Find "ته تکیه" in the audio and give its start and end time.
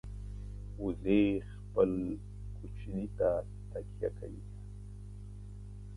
3.17-4.09